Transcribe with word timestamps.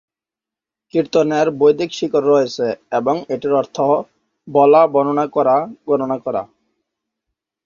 কীর্তনের 0.93 1.47
বৈদিক 1.59 1.89
শিকড় 1.93 2.27
রয়েছে, 2.27 2.67
এবং 2.91 3.15
এটির 3.29 3.53
অর্থ 3.53 3.77
"বলা, 4.47 4.81
বর্ণনা 4.87 5.25
করা, 5.27 5.55
গণনা 5.87 6.17
করা"। 6.17 6.41